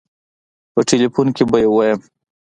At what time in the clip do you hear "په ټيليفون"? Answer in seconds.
0.73-1.27